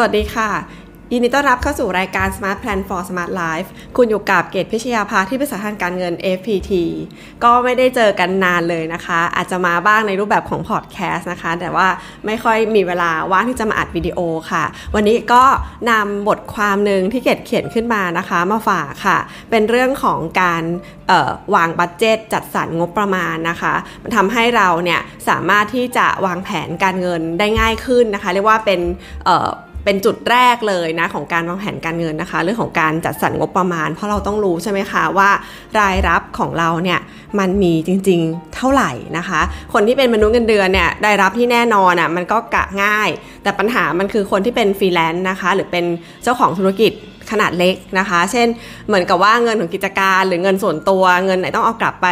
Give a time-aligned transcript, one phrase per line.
[0.00, 0.50] สวัสดีค่ะ
[1.12, 6.72] ยินดีต้อนรับเข้าสู่รายการ Smart Plan for Smart Life คุณอยู่กับเกตพิชยาภาที่ปรึกษาทางการเงิน FPT
[7.44, 11.88] ก็ไม่ได้เจอกันนานเลยนะคะ อาจจะมาบ้างในรูปแบบของพอดแคสต์นะคะ แต่ว่า
[12.26, 14.18] ไม่ค่อยมีเวลาว่างที่จะมาอัดวิดีโอ
[14.50, 14.64] ค่ะ
[14.94, 15.42] วันนี้ก็
[15.90, 19.18] นำบทความหนึ่งที่เกตเขียนขึ้นมานะคะ มาฝากค่ะ
[19.50, 20.62] เป็นเรื่องของการ
[21.54, 28.80] วางบัตเจตจัดสรรงบประมาณนะคะ มันทำให้เราเนี่ยสามารถที่จะวางแผนการเงินได้ง่ายขึ้นนะคะ เรียกว่าเป็น
[29.84, 35.30] เป็นจุดแรกเลยนะของการวางแผนการเงินนะคะ เรื่องของการจัดสรรงบประมาณ เพราะเราต้องรู้ใช่ไหมคะว่า
[35.78, 37.00] รายรับของเราเนี่ย
[37.38, 39.40] มันมีจริงๆเท่าไหร่นะคะ
[39.72, 43.08] คนที่เป็นมนุษย์เงินเดือนเนี่ยได้รับที่แน่นอนอะมันก็กะง่าย
[43.42, 45.84] แต่ปัญหามันคือคนที่เป็นฟรีแลนซ์นะคะ หรือเป็น
[46.22, 46.92] เจ้าของธุรกิจ
[47.30, 48.48] ขนาดเล็กนะคะ เช่น
[48.88, 52.08] เหมือนกับว่าเงินของกิจการหรือเงินส่วนตัว เงินไหนต้องเอากลับไป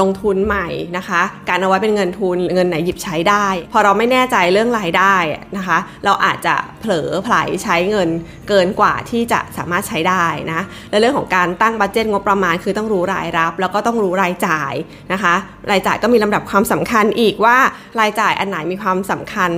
[0.00, 5.16] ลงทุนใหม่นะคะ การเอาไว้เป็นเงินทุนเงินไหนหยิบใช้ได้ พอเราไม่แน่ใจเรื่องรายได้
[5.56, 8.08] นะคะ เราอาจจะเผลอไผลใช้เงิน
[8.48, 14.72] เกินกว่าที่จะสามารถใช้ได้นะและเรื่องของการตั้งบัตเจตงบประมาณคือต้องรู้รายรับ แล้วก็ต้องรู้รายจ่าย
[15.12, 15.34] นะคะ
[15.70, 17.56] รายจ่ายก็มีลำดับความสำคัญอีกว่า
[18.00, 19.50] รายจ่ายอันไหนมีความสำคัญ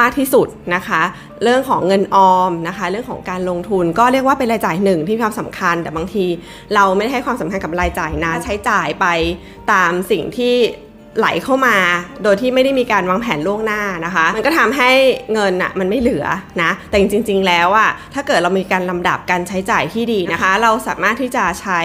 [0.00, 1.02] มากที่สุดนะคะ
[1.42, 6.26] เรื่องของเงินออมนะคะ เรื่องของการลงทุนก็เรียกว่าเป็นรายจ่ายหนึ่งที่มีความสำคัญ แต่บางที
[6.74, 9.06] เราไม่ได้ให้ความสำคัญกับรายจ่ายนะใช้จ่ายไป
[9.72, 10.54] ตามสิ่งที่
[11.18, 11.76] ไหลเข้ามา
[12.22, 14.90] โดยที่ไม่ได้มีการวางแผนล่วงหน้านะคะ มันก็ทำให้
[15.32, 16.26] เงินอะมันไม่เหลือ
[16.62, 21.80] นะ แต่จริง ๆ แล้วอะถ้าเกิดเรามีการลำดับการใช้จ่ายที่ดีนะคะ เราสามารถที่จะใช้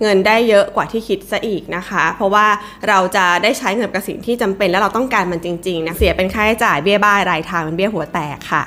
[0.00, 2.46] เงินได้เยอะกว่าที่คิดซะอีกนะคะ เพราะว่า
[2.88, 8.64] เราจะได้ใช้เงินกับสิ่งที่จำเป็น แล้วเราต้องการมันจริงๆนะเสียเป็นค่าใช้จ่ายเบี้ยบ้ายรายทางเป็นเบี้ยหัวแตกค่ะ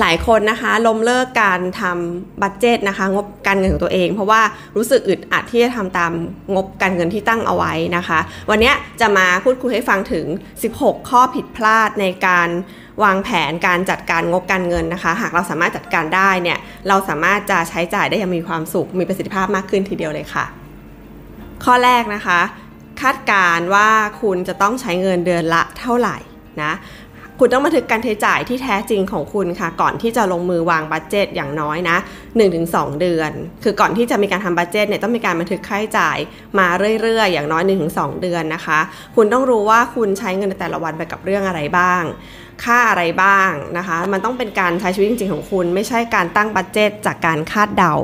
[0.00, 4.42] หลายคนนะคะล้มเลิกการทำบัตเจตนะคะ งบการเงินของตัวเอง เพราะว่า
[4.76, 6.12] รู้สึกอึดอัดที่จะทำตาม
[6.54, 8.18] งบการเงินที่ตั้งเอาไว้นะคะ
[8.50, 10.26] วันนี้จะมาพูดคุยให้ฟังถึง
[10.66, 12.48] 16 ข้อผิดพลาดในการ
[13.04, 16.58] วางแผนการจัดการงบการเงินนะคะ หากเราสามารถจัดการได้เนี่ย
[16.88, 20.44] เราสามารถจะใช้จ่ายได้อย่างมีความสุข มีประสิทธิภาพมากขึ้นทีเดียวเลยค่ะ
[21.64, 22.40] ข้อแรกนะคะ
[23.00, 23.88] คาดการว่า
[24.22, 26.16] คุณจะต้องใช้เงินเดือนละเท่าไหร่
[26.62, 26.72] นะ
[27.40, 31.96] คุณต้องบันทึกการใช้จ่ายที่แท้จริงของคุณค่ะ ก่อนที่จะลงมือวาง budget อย่างน้อยนะ
[32.48, 33.30] 1-2 เดือน
[33.64, 36.18] คือก่อนที่จะมีการทำ budget เนี่ยต้องมีการบันทึกค่าใช้จ่าย
[36.58, 36.66] มา
[37.02, 37.62] เรื่อยๆ อย่างน้อย
[37.92, 38.78] 1-2 เดือนนะคะ
[39.16, 42.02] คุณต้องรู้ว่าคุณใช้เงินในแต่ละวันไปกับเรื่องอะไรบ้าง
[42.64, 47.94] ค่าอะไรบ้างนะคะ มันต้องเป็นการใช้ชีวิตจริงๆของคุณ ไม่ใช่การตั้ง budget จากการคาดเดา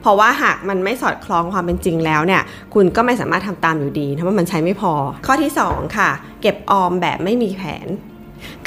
[0.00, 2.42] เพราะว่าหากมันไม่สอดคล้องความเป็นจริงแล้วเนี่ย
[2.74, 4.92] คุณก็ไม่สามารถทำตามอยู่ดีเพราะมันใช้ไม่พอ
[5.26, 6.10] ข้อที่ 2 ค่ะ
[6.42, 7.88] เก็บออมแบบไม่มีแผน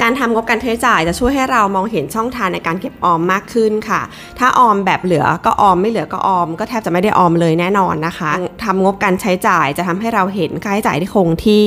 [0.02, 4.00] การทำงบการใช้จ่ายจะช่วยให้เรามองเห็นช่องทางในการเก็บออมมากขึ้นค่ะ
[4.38, 8.30] ถ้าออมแบบเหลือก็ออมไม่เหลือก็ออม ก็แทบจะไม่ได้ออมเลยแน่นอนนะคะ
[8.64, 11.66] ทำงบการใช้จ่ายจะทำให้เราเห็นค่าใช้จ่ายที่คงที่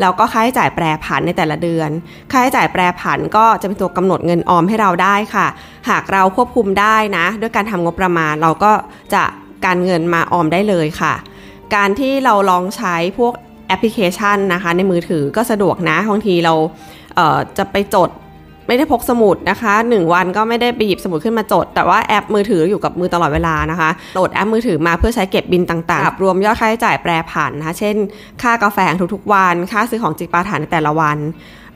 [0.00, 1.90] แล้วก็ค่าใช้จ่ายแปรผันในแต่ละเดือน
[2.32, 5.46] ค่าใช้จ่ายแปรผันก็จะเป็นตัวกำหนดเงินออมให้เราได้ค่ะ
[5.88, 8.72] หากเราควบคุมได้นะ ด้วยการทำงบประมาณเราก็
[9.14, 9.22] จะ
[9.64, 11.14] การเงินมาออมได้เลยค่ะ
[11.74, 13.32] การที่เราลองใช้พวก
[13.68, 16.54] แอปพลิเคชันนะคะ ในมือถือก็สะดวกนะบางทีเรา
[17.58, 18.10] จะไปจด
[18.66, 27.96] ไม่ได้พกสมุดนะคะ1วันก็ไม่ได้ไปหยิบสมุดขึ้นมาจด แต่ว่าแอปมือถืออยู่กับมือตลอดเวลานะคะโหลดแอปมือถือมาเพื่อใช้เก็บบิลต่างๆรวมยอดค่าใช้จ่ายแปรผันนะคะเช่น
[28.42, 28.78] ค่ากาแฟ
[29.14, 31.18] ทุกๆวัน ค่าซื้อของจิปาถะในแต่ละวัน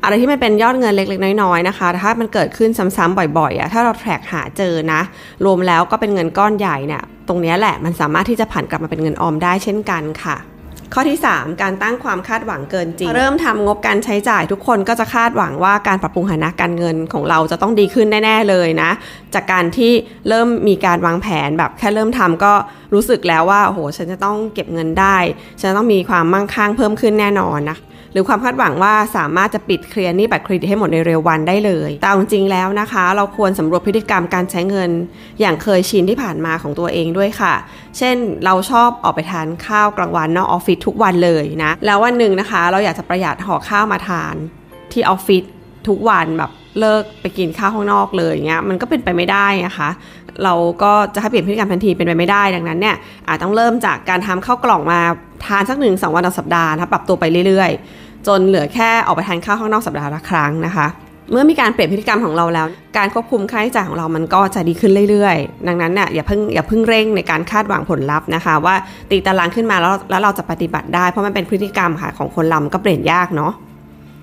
[0.02, 5.00] อะไรที่มันเป็นยอดเงินเล็กๆ น้อยๆนะคะถ้ามันเกิดขึ้นซ้ำๆบ่อยๆอะถ้าเราแทร็กหาเจอนะ
[5.44, 10.36] รวมแล้วก็เป็นเงินก้อนใหญ่เนี่ยตรงนี้แหละมันสามารถที่จะผันกลับมาเป็นเงินออมได้เช่นกันค่ะ
[10.94, 18.90] ข้อที่ 3 การตั้งความคาดหวังเกินจริง เริ่มทำงบการใช้จ่ายทุกคนก็จะคาดหวังว่าการปรับปรุงฐานะการเงินของเราจะต้องดีขึ้นแน่ ๆเลยนะ
[19.34, 19.92] จากการที่
[20.28, 22.52] เริ่มมีการวางแผนแบบแค่เริ่มทำก็
[22.94, 25.16] รู้สึกแล้วว่าโอ้โหฉันจะต้องเก็บเงินได้
[25.60, 27.78] ฉันต้องมีความมั่งคั่งเพิ่มขึ้นแน่นอนนะ
[28.14, 34.90] หรือความคาดหวังว่าสามารถจะปิดเคลียร์นี้บัตรเครดิตให้หมดในเร็ววันได้เลย แต่จริงแล้วนะคะ เราควรสำรวจพฤติกรรมการใช้เงิน
[35.40, 37.54] อย่างเคยชินที่ผ่านมาของตัวเองด้วยค่ะ
[37.98, 44.34] เช่น เราชอบออกไปทานข้าวกลางวันนอกออฟฟิศทุกวันเลยนะ แล้ววันหนึ่งนะคะ เราอยากจะประหยัดห่อข้าวมาทาน
[44.92, 45.44] ที่ออฟฟิศ
[45.88, 46.50] ทุกวันแบบ
[46.80, 49.88] เลิกไปกินข้าวข้างนอกเลยเงี้ยมันก็เป็นไปไม่ได้นะคะ
[50.44, 52.96] เราก็จะให้เปลี่ยนพฤติกรรมทันทีเป็นไปไม่ได้ดังนั้นเนี่ย
[53.28, 55.00] อาจต้องเริ่มจากการทำข้าวกล่องมา
[55.46, 60.86] ทานสักหนึ่งสองวันต่อสัปดาห์นะปรับตัวไปเรื่อยๆ จนเหลือแค่ออกไปทานข้าวข้างนอกสัปดาห์ละครั้งนะคะ
[61.32, 62.66] เมื่อมีการเปลี่ยนพฤติกรรมของเราแล้ว
[62.98, 68.74] การควบคุมค่าใช้จ่ายของเรามันก็จะดีขึ้นเรื่อยๆ ดังนั้นเนี่ยอย่าเพิ่งอย่าเพิ่งเร่งในการคาดหวังผลลัพธ์นะคะ ว่า
[69.10, 73.52] ตีตารางขึ้นมาแล้วแล้วเราจะปฏิบัติได้ เพราะมันเป็นพฤติกรรมค่ะของคนเราก็เปลี่ยนยากเนาะ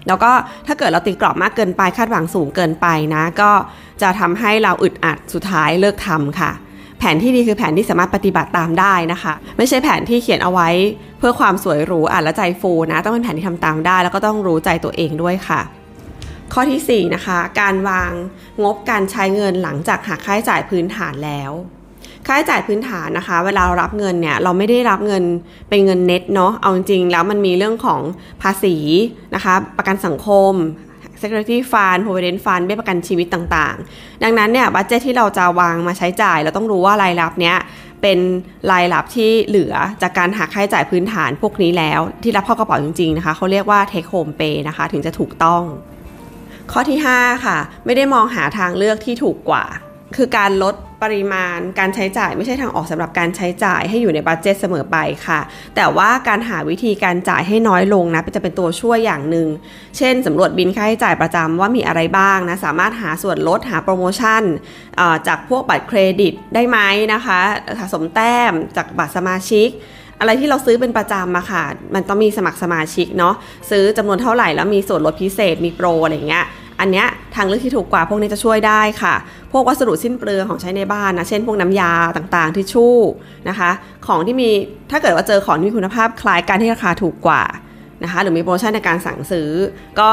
[0.08, 0.32] แล้วก็
[0.68, 3.52] ถ้าเกิดเราตีกรอบมากเกินไปคาดหวังสูงเกินไปนะ ก็
[4.02, 6.52] จะทำให้เราอึดอัดสุดท้ายเลิกทำค่ะ
[7.00, 10.70] แผนที่ดีคือแผนที่สามารถปฏิบัติตามได้นะคะ ไม่ใช่แผนที่เขียนเอาไว้
[11.20, 15.62] เพื่อความสวยหรูอ่านและใจฟูนะ ต้องเป็นแผนที่ทำตามได้ แล้วก็ต้องรู้ใจตัวเองด้วยค่ะ
[16.54, 18.12] ข้อที่ 4 นะคะ การวาง
[18.64, 21.52] งบการใช้เงินหลังจากหักค่าใช้จ่ายพื้นฐานแล้ว
[22.28, 25.24] ค่าใช้จ่ายพื้นฐานนะคะ เวลาเรารับเงินเนี่ยเราไม่ได้รับเงิน
[25.70, 28.02] เป็นเงินเน็ตเนาะเอาจริงๆแล้วมันมีเรื่องของ
[28.42, 28.76] ภาษี
[29.36, 30.54] นะคะ ประกันสังคม
[31.22, 37.58] Security Fund Provident Fund เบี้ยประกันชีวิตต่างๆ ดังนั้นเนี่ยบัตเจตที่เราจะวางมาใช้จ่าย เราต้องรู้ว่ารายรับเนี้ย
[38.02, 38.20] เป็น
[38.72, 45.64] รายรับที่เหลือจากการหักค่าใช้จ่ายพื้นฐานพวกนี้แล้ว ที่รับเข้ากระเป๋าจริงๆนะคะเขาเรียกว่า take home pay นะคะ ถึงจะถูกต้อง
[46.72, 49.66] ข้อที่ 5 ค่ะ ไม่ได้มองหาทางเลือกที่ถูกกว่า
[50.18, 55.40] คือการลดปริมาณการใช้จ่ายไม่ใช่ทางออกสำหรับการใช้จ่ายให้อยู่ในบัตเจตเสมอไปค่ะ
[55.76, 59.48] แต่ว่าการหาวิธีการจ่ายให้น้อยลงนะจะเป็นตัวช่วยอย่างหนึ่ง
[59.98, 64.44] เช่นสำรวจบินค่าใช้จ่ายประจำว่ามีอะไรบ้างนะ สามารถหาส่วนลดหาโปรโมชั่น
[65.28, 66.78] จากพวกบัตรเครดิตได้ไหม
[67.14, 67.40] นะคะ
[67.80, 69.70] สะสมแต้มจากบัตรสมาชิก
[70.20, 71.64] อะไรที่เราซื้อเป็นประจำมาค่ะ
[71.96, 73.34] มันต้องมีสมัครสมาชิกเนาะ
[73.70, 76.46] ซื้อจำนวนเท่าไหร่แล้วมีส่วนลดพิเศษ มีโปรอะไรเงี้ย
[76.80, 79.16] อันเนี้ยทางเลือกที่ถูกกว่าพวกนี้จะช่วยได้ค่ะ
[79.52, 82.96] พวกวัสดุสิ้นเปลืองของใช้ในบ้านนะ เช่นพวกน้ำยาต่างๆ ทิชชู่
[83.50, 83.70] นะคะ
[84.08, 84.50] ของที่มี
[84.92, 87.44] ถ้าเกิดว่าเจอของที่มีคุณภาพคล้ายกันที่ราคาถูกกว่า
[88.04, 89.50] นะคะ หรือมีโปรโมชั่นในการสั่งซื้อ
[90.00, 90.10] ก็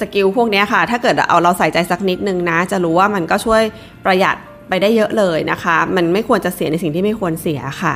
[0.00, 3.62] skill พวกนี้ค่ะ ถ้าเกิดเอาเราใส่ใจสักนิดนึงนะ จะรู้ว่ามันก็ช่วย
[4.04, 4.36] ประหยัด
[4.68, 7.94] ไปได้เยอะเลยนะคะ มันไม่ควรจะเสียในสิ่งที่ไม่ควรเสียค่ะ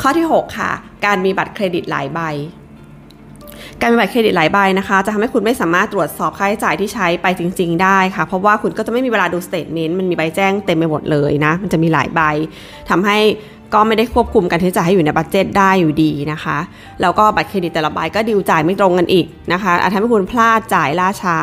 [0.00, 0.70] ข้อที่ 6 ค่ะ
[1.04, 2.20] การมีบัตรเครดิตหลายใบ
[3.80, 12.20] การมีบัตรเครดิตหลายใบนะคะ จะทำให้คุณไม่สามารถตรวจสอบค่าใช้จ่ายที่ใช้ไปจริง ๆ ได้ค่ะ เพราะว่าคุณก็จะไม่มีเวลาดู statement มันมีใบแจ้งเต็มไปหมดเลยนะ มันจะมีหลายใบ
[12.90, 13.18] ทำให้
[13.74, 16.58] ก็ไม่ได้ควบคุมการใช้จ่ายให้อยู่ใน budget ได้อยู่ดีนะคะ
[17.00, 21.38] แล้วก็บัตรเครดิตแต่ละใบก็ดิวจ่ายไม่ตรงกันอีกนะคะอาจทำให้คุณพลาดจ่ายล่าช้า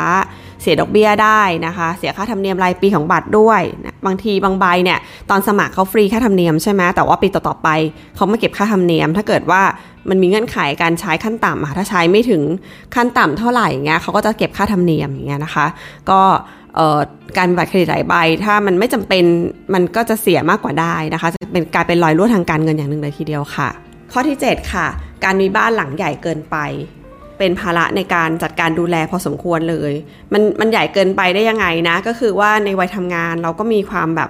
[0.62, 5.00] เสียดอกเบี้ยได้นะคะ เสียค่าธรรมเนียมรายปีของบัตรด้วยนะบางทีบางใบเนี่ย
[5.30, 7.70] ตอนสมัครเขาฟรีค่าธรรมเนียมใช่ไหมแต่ว่าปีต่อๆไป
[8.16, 9.62] เขาไม่เก็บค่าธรรมเนียม ถ้าเกิดว่า
[10.10, 12.42] มันมีเงื่อนไขการใช้ขั้นต่ำถ้าใช้ไม่ถึง
[12.96, 15.66] ขั้นต่ำเท่าไหร่เงี้ยเขาก็จะเก็บค่าธรรมเนียมอย่างเงี้ยนะคะ
[16.10, 16.22] ก็
[17.38, 18.14] การมีบัตรเครดิตหลายใบ
[18.44, 19.24] ถ้ามันไม่จำเป็น
[19.74, 23.70] มันก็จะเสียมากกว่าได้นะคะ จะเป็นกลายเป็นรอยรั่วทางการเงินอย่างหนึ่งเลยทีเดียวค่ะ
[24.12, 24.88] ข้อที่ 7 ค่ะ
[25.24, 26.56] การมีบ้านหลังใหญ่เกินไป
[27.38, 29.94] เป็นภาระในการจัดการดูแลพอสมควรเลย
[30.34, 34.30] มันมันใหญ่เกินไปได้ยังไงนะ ก็คือว่าในวัยทำงานเราก็มีความแบบ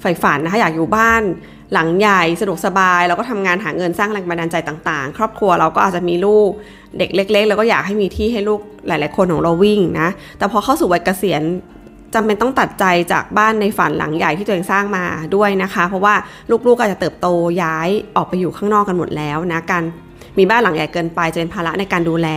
[0.00, 1.22] ใฝ่ฝันนะคะอยากอยู่บ้าน
[1.72, 6.50] หลังใหญ่สะดวกสบาย เราก็ทำงานหาเงินสร้างแรงบันดาลใจต่าง ๆ ครอบครัวเราก็อาจจะมีลูก
[6.98, 10.08] เด็กเล็ก ๆ แล้วก็อยากให้มีที่ให้ลูกหลาย ๆ คนของเราวิ่งนะ
[10.38, 11.42] แต่พอเข้าสู่วัยเกษียณ
[12.14, 16.14] จำเป็นต้องตัดใจจากบ้านในฝันหลังใหญ่ที่ตัวเองสร้างมาด้วยนะคะ เพราะว่า
[16.66, 17.26] ลูกๆอาจจะเติบโต
[17.62, 19.84] ย้ายออกไปอยู่ข้างนอกกันหมดแล้วนะการ
[20.38, 22.28] มีบ้านหลังใหญ่เกินไปจะเป็นภาระในการดูแล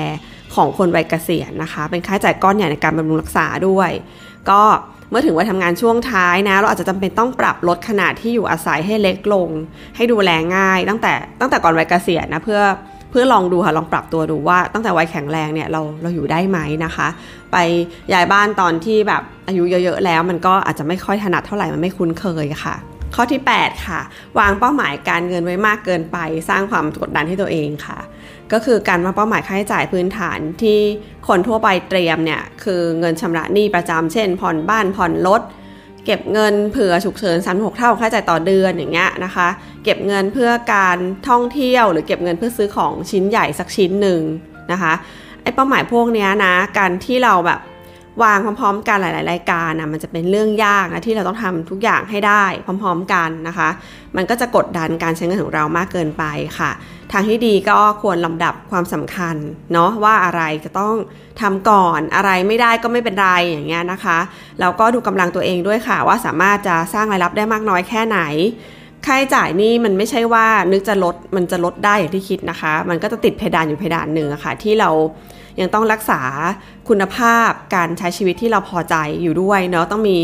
[0.55, 3.91] ของคนวัยเกษียณนะคะ เป็นค่าใช้จ่ายก้อนใหญ่ในการบำรุงรักษาด้วย
[4.49, 4.61] ก็
[5.09, 9.49] เมื่อถึงวัยทำงานช่วงท้ายนะ เราอาจจะจำเป็นต้องปรับลดขนาดที่อยู่อาศัยให้เล็กลง
[9.95, 12.61] ให้ดูแลง่าย ตั้งแต่ตั้งแต่ก่อนวัยเกษียณนะเพื่อ
[13.11, 17.07] เพื่อลองดูค่ะลองปรับตัวดูว่าตั้งแต่วัยแข็งแรงเนี่ยเราเราอยู่ได้ไหมนะคะ
[17.51, 17.57] ไป
[18.13, 22.75] ย้ายบ้านตอนที่แบบอายุเยอะ ๆ แล้ว มันก็อาจจะไม่ค่อยถนัดเท่าไหร่มันไม่คุ้นเคยค่ะ
[23.15, 24.01] ข้อที่ 8 ค่ะ
[24.39, 26.17] วางเป้าหมายการเงินไว้มากเกินไป
[26.49, 27.99] สร้างความกดดันให้ตัวเองค่ะ
[28.51, 30.79] ก็คือการวางเป้าหมายค่าใช้จ่ายพื้นฐานที่
[31.27, 35.41] คนทั่วไปเตรียมเนี่ยคือเงินชำระหนี้ประจำเช่น ผ่อนบ้านผ่อนรถ
[36.05, 39.47] เก็บเงินเผื่อฉุกเฉินสามหกเท่าค่าใช้จ่ายต่อเดือนอย่างเงี้ยนะคะ
[39.83, 40.97] เก็บเงินเพื่อการ
[41.29, 44.21] ท่องเที่ยว หรือเก็บเงินเพื่อซื้อของชิ้นใหญ่สักชิ้นหนึ่ง
[44.71, 44.93] นะคะ
[45.41, 47.59] ไอ้เป้าหมายพวกนี้นะการที่เราแบบ
[48.23, 53.69] วางพร้อมๆ กันหลายๆรายการนะมันจะเป็นเรื่องยากนะที่เราต้องทำทุกอย่างให้ได้พร้อมๆกันนะคะ
[54.15, 56.23] มันก็จะกดดันการใช้เงินของเรามากเกินไป
[56.59, 56.71] ค่ะ
[57.11, 59.35] ทางที่ดีก็ควรลำดับความสำคัญ
[59.73, 60.95] เนาะว่าอะไรจะต้อง
[61.41, 64.19] ทำก่อนอะไรไม่ได้ก็ไม่เป็นไรอย่างเงี้ยนะคะ
[64.59, 68.19] แล้วก็ดูกำลังตัวเองด้วยค่ะ ว่าสามารถจะสร้างรายรับได้มากน้อยแค่ไหน
[69.05, 74.89] ค่าใช้จ่ายนี่มันไม่ใช่ว่านึกจะลดมันจะลดได้อย่างที่คิดนะคะ มันก็จะติดเพดานอยู่เพดานหนึ่งอะคะ่ะที่เรา
[75.59, 76.21] ยังต้องรักษา
[76.89, 80.17] คุณภาพการใช้ชีวิตที่เราพอใจอยู่ด้วยเนาะต้องมี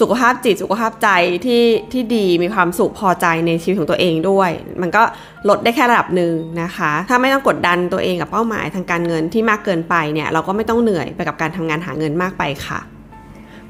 [0.00, 1.08] สุขภาพจิตสุขภาพใจ
[1.46, 4.50] ที่ที่ดีมีความสุขพอใจในชีวิตของตัวเองด้วย
[4.82, 5.02] มันก็
[5.48, 12.80] ลดได้แค่ระดับหนึ่งนะคะ ถ้าไม่ต้องกดดันตัวเองกับเป้าหมายทางการเงินที่มากเกินไปเนี่ยเราก็ไม่ต้องเหนื่อยไปกับการทำงานหาเงินมากไปค่ะ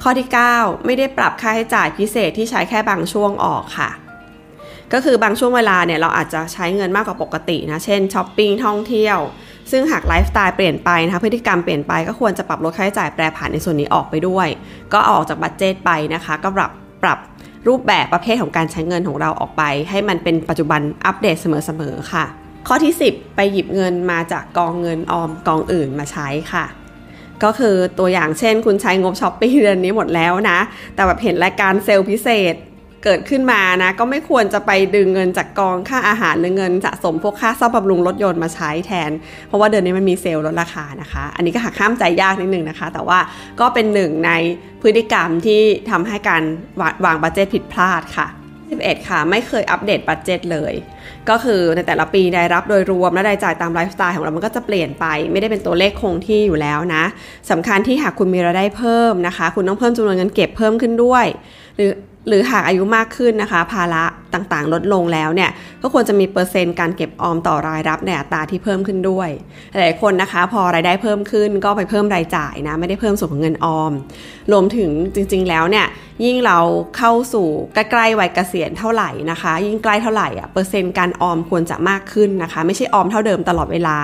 [0.02, 3.90] ข้อที่ 9 ไม่ได้ปรับค่าใช้จ่ายพิเศษที่ใช้แค่บางช่วงออกค่ะ
[4.92, 9.18] ก็คือบางช่วงเวลาเนี่ยเราอาจจะใช้เงินมากกว่าปกตินะ เช่นช้อปปิ้งท่องเที่ยว
[9.70, 14.48] ซึ่งหากไลฟ์สไตล์เปลี่ยนไปนะคะพฤติกรรมเปลี่ยนไปก็ควรจะปรับลดค่าใช้จ่ายแปรผันในส่วนนี้ออกไปด้วย
[14.92, 16.70] ก็ออกจากบัตเจตไปนะคะ ก็ปรับ
[17.02, 17.18] ปรับ
[17.68, 22.24] รูปแบบประเภทของการใช้เงินของเราออกไป ให้มันเป็นปัจจุบันอัปเดตเสมอๆค่ะ
[22.68, 26.64] ข้อที่ 10 ไปหยิบเงินมาจากกองเงินออมกองอื่นมาใช้ค่ะ
[27.44, 30.58] ก็คือตัวอย่างเช่นคุณใช้งบช้อปปิ้งเดือนนี้หมดแล้วนะ
[30.94, 32.54] แต่แบบเห็นรายการเซลล์พิเศษ
[33.04, 39.10] เกิดขึ้นมานะ ก็ไม่ควรจะไปดึงเงินจากกองค่าอาหารหรือเงินสะสมพวกค่าซ่อมบำรุงรถยนต์มาใช้แทน
[39.48, 43.18] เพราะว่าเดือนนี้มันมีเซลล์ลดราคานะคะ อันนี้ก็หักห้ามใจยากนิดนึงนะคะ แต่ว่า
[43.60, 44.30] ก็เป็นหนึ่งใน
[44.82, 45.60] พฤติกรรมที่
[45.90, 46.42] ทำให้การ
[47.04, 48.26] วาง budget ผิดพลาดค่ะ
[48.68, 50.74] 11 ค่ะ ไม่เคยอัปเดต budget เลย
[51.30, 57.04] ก็คือในแต่ละปีรายรับโดยรวมและรายจ่ายตามไลฟ์สไตล์ของเรามันก็จะเปลี่ยนไป ไม่ได้เป็นตัวเลขคงที่อยู่แล้วนะ
[57.50, 61.26] สำคัญที่หากคุณมีรายได้เพิ่มนะคะ คุณต้องเพิ่มจำนวนเงินเก็บเพิ่มขึ้นด้วย
[61.76, 61.92] หรือ
[62.28, 65.50] หรือหากอายุมากขึ้นนะคะ ภาระต่างๆ ลดลงแล้วเนี่ย
[65.82, 69.28] ก็ควรจะมีเปอร์เซ็นต์การเก็บออมต่อรายรับในอัตราที่เพิ่มขึ้นด้วย
[69.72, 73.92] หลายคนนะคะ พอรายได้เพิ่มขึ้นก็ไปเพิ่มรายจ่ายนะไม่ได้เพิ่มส่วนของเงินออม
[74.52, 75.86] รวมถึงจริงๆแล้วเนี่ย
[76.24, 76.58] ยิ่งเรา
[76.96, 83.98] เข้าสู่ใกล้ๆวัยเกษียณเท่าไหร่นะคะ ยิ่งใกล้เท่าไหร่อะเปอร์เซ็นต์การออมควรจะมากขึ้นนะคะ ไม่ใช่ออมเท่าเดิมตลอดเวลา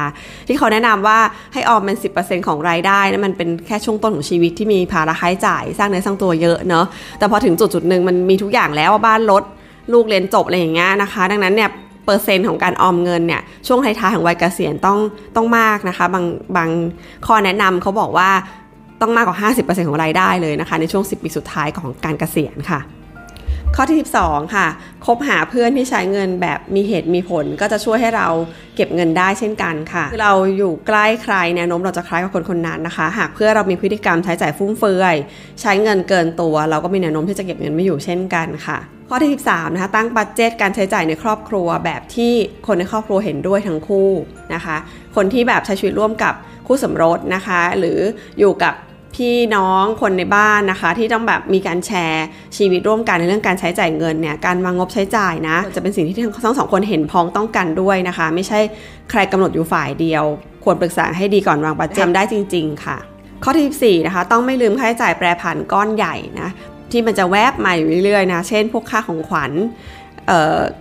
[0.49, 1.19] ที่เขาแนะนำว่า
[1.53, 6.87] ให้ออมเป็น 10%ของรายได้นะมันเป็นแค่ช่วงต้นของชีวิตที่มีภาระค่าใช้จ่าย สร้างเนื้อสร้างตัวเยอะเนาะ
[7.19, 9.43] แต่พอถึงจุดจุดหนึ่งมันมีทุกอย่างแล้วว่าบ้านรถ
[9.93, 11.71] ลูกเรียนจบอะไรอย่างเงี้ยนะคะ ดังนั้นเนี่ย
[12.05, 14.99] เปอร์เซ็นต์ของการออมเงินเนี่ยช่วงท้ายๆของวัยเกษียณต้อง
[15.37, 16.25] ต้องมากนะคะ บาง
[16.57, 16.71] บาง
[17.27, 18.31] ข้อแนะนำเขาบอกว่า
[19.01, 22.81] ต้องมากกว่า 50%ของรายได้เลยนะคะ ในช่วง 10 ปีสุดท้ายของการเกษียณค่ะ
[23.76, 24.67] ข้อที่ 12 ค่ะ
[25.07, 28.29] คบหาเพื่อนที่ใช้เงินแบบมีเหตุมีผลก็จะช่วยให้เรา
[28.76, 35.17] เก็บเงินได้เช่นกันค่ะคือเราอยู่ใกล้ใครแนวโน้มเราจะคล้ายกับคนคนนั้นนะคะ หากเพื่อเรามีพฤติกรรมใช้จ่ายฟุ่มเฟือย
[35.61, 42.33] ใช้เงินเกินตัว เราก็มีแนวโน้มที่จะเก็บเงินไม่อยู่เช่นกันค่ะ ข้อที่ 13 นะคะ ตั้งบัตเจตการใช้จ่ายในครอบครัวแบบที่
[42.67, 44.11] คนในครอบครัวเห็นด้วยทั้งคู่
[44.55, 44.76] นะคะ
[45.17, 46.35] คนที่แบบใช้ชีวิตร่วมกับ
[46.67, 47.99] คู่สมรสนะคะ หรือ
[48.38, 48.75] อยู่กับ
[49.14, 52.25] พี่น้องคนในบ้านนะคะ ที่ต้องแบบมีการแชร์
[52.57, 58.59] ชีวิตร่วมกันในเรื่องการใช้จ่ายเงินเนี่ยการวางงบใช้จ่ายนะ จะเป็นสิ่งที่ทั้งสองคนเห็นพ้องต้องกันด้วยนะคะ ไม่ใช่
[59.11, 60.25] ใครกำหนดอยู่ฝ่ายเดียว
[60.64, 62.97] ควรปรึกษาให้ดีก่อนวางบัตรทำได้จริง ๆ ค่ะ
[63.45, 66.49] ข้อที่14นะคะต้องไม่ลืมค่าใช้จ่ายแปรผันก้อนใหญ่นะ
[66.90, 69.52] ที่มันจะแวบมาอยู่เรื่อยๆนะเช่น พวกค่าของขวัญ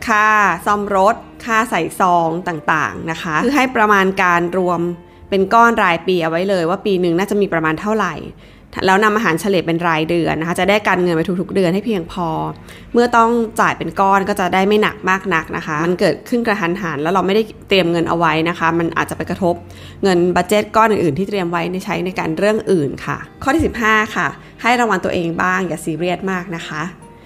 [0.08, 0.26] ค่า
[0.66, 4.82] ซ่อมรถ ค่าใส่ซองต่างๆนะคะ คือให้ประมาณการรวม
[5.32, 8.16] เป็นก้อนรายปีเอาไว้เลย ว่าปีหนึ่งน่าจะมีประมาณเท่าไหร่
[8.86, 12.30] แล้วนำอาหารเฉลี่ยเป็นรายเดือนนะคะ จะได้การเงินไปทุกๆเดือนให้เพียงพอ
[12.94, 19.56] เมื่อต้องจ่ายเป็นก้อนก็จะได้ไม่หนักมากนักนะคะ มันเกิดขึ้นกระทันหันแล้วเราไม่ได้เตรียมเงินเอาไว้นะคะ มันอาจจะไปกระทบ
[20.04, 24.28] เงิน budget ก้อนอื่นๆที่เตรียมไว้ในใช้ในการเรื่องอื่นค่ะ ข้อที่ 15 ค่ะ
[24.62, 26.84] ให้รางวัลตัวเองบ้างอย่าซีเรียสมากนะคะ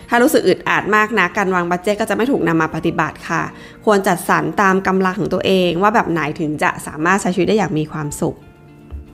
[0.10, 3.44] ถ้ารู้สึกอึดอัดมากนะการวาง budget ก็จะไม่ถูกนำมาปฏิบัติค่ะ
[3.86, 8.36] ควรจัดสรรตามกำลังของตัวเองว่าแบบไหนถึงจะสามารถใช้ชีวิตได้อย่างมีความสุข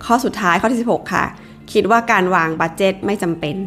[0.06, 1.26] ข้อสุดท้ายข้อที่ 16 ค่ะ
[1.74, 3.58] คิดว่าการวาง budget ไม่จำเป็น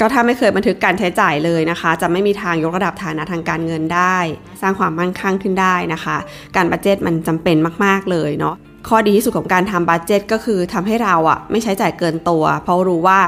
[0.00, 4.16] ก็ถ้าไม่เคยบันทึกการใช้จ่ายเลยนะคะ จะไม่มีทางยกระดับฐานะทางการเงินได้
[4.62, 6.16] สร้างความมั่นคงขึ้นได้นะคะ
[6.56, 8.54] การ budget มันจำเป็นมาก ๆเลยเนาะ
[8.88, 13.18] ข้อดีที่สุดของการทำ budget ก็คือทำให้เราอะไม่ใช้จ่ายเกินตัว เพราะรู้ว่า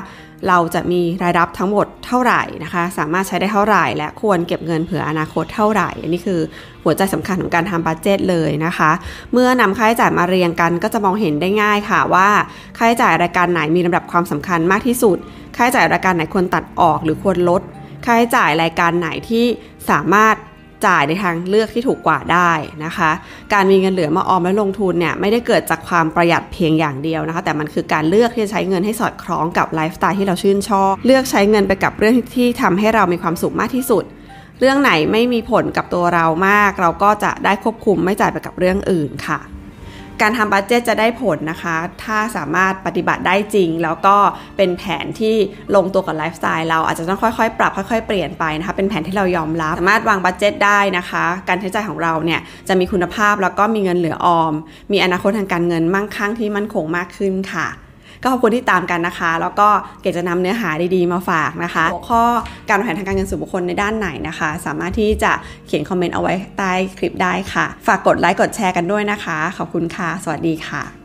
[0.49, 6.41] เราจะมีรายรับทั้งหมดเท่าไหร่นะคะ สามารถใช้ได้เท่าไหร่ และควรเก็บเงินเผื่ออนาคตเท่าไหร่ อันนี้คือ
[6.85, 8.91] หัวใจสำคัญของการทำ budget เลยนะคะ
[9.33, 12.29] เมื่อนำค่าใช้จ่ายมาเรียงกันก็จะมองเห็นได้ง่ายค่ะว่า
[12.77, 15.17] ค่าใช้จ่ายรายการไหนมีลำดับความสำคัญมากที่สุด
[15.57, 17.63] ค่าใช้จ่ายรายการไหนควรตัดออกหรือควรลด
[18.05, 19.45] ค่าใช้จ่ายรายการไหนที่
[19.91, 20.35] สามารถ
[20.87, 22.53] จ่ายในทางเลือกที่ถูกกว่าได้
[22.85, 23.11] นะคะ
[23.53, 34.05] การมีเงินเหลือมาออมและลงทุนเนี่ยไม่ได้เกิดจากความประหยัดเพียงอย่างเดียวนะคะ แต่มันคือการเลือกที่จะใช้เงินให้สอดคล้องกับไลฟ์สไตล์ที่เราชื่นชอบ เลือกใช้เงินไปกับเรื่องที่ทำให้เรามีความสุขมากที่สุด
[34.61, 39.41] เรื่องไหนไม่มีผลกับตัวเรามาก เราก็จะได้ควบคุมไม่จ่ายไปกับเรื่องอื่นค่ะ
[40.21, 44.17] การทำ budget จะได้ผลนะคะ ถ้าสามารถปฏิบัติได้จริง แล้วก็
[44.57, 45.37] เป็นแผนที่
[45.75, 54.53] ลงตัวกับไลฟ์สไตล์เราอาจจะต้องค่อยๆ ปรับค่อยๆ เปลี่ยนไปนะคะ เป็นแผนที่เรายอมรับ สามารถวาง budget ได้นะคะ การใช้จ่ายของเราเนี่ยจะมีคุณภาพแล้วก็มีเงินเหลือออม
[54.93, 57.67] มีอนาคตทางการเงินมั่งคั่งที่มั่นคงมากขึ้นค่ะ
[58.23, 59.69] ก็ขอบคุณที่ตามกันนะคะ แล้วก็
[60.03, 62.23] เกจะนำเนื้อหาดีๆมาฝากนะคะหัวข้อ
[62.69, 65.33] การวางแผนทางการเงินส่วนบุคคลในด้านไหนนะคะ สามารถที่จะ
[65.67, 71.02] เขียนคอมเมนต์เอาไว้ใต้คลิปได้ค่ะ ฝากกดไลค์กดแชร์กันด้วยนะคะ ขอบคุณค่ะ สวัสดีค่ะ